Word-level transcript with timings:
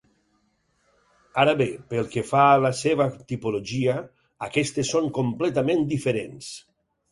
Ara 1.43 1.53
bé 1.59 1.67
pel 1.91 2.09
que 2.15 2.23
fa 2.29 2.47
a 2.55 2.57
la 2.63 2.73
seva 2.81 3.07
tipologia, 3.33 3.99
aquestes 4.49 4.93
són 4.97 5.13
completament 5.21 5.89
diferents. 5.95 6.53